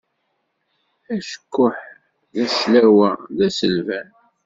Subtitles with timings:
[1.15, 1.77] Acekkuḥ
[2.33, 4.09] d aclawa,d aselban.